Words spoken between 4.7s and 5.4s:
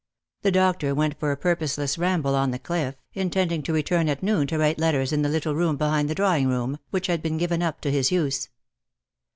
letters in the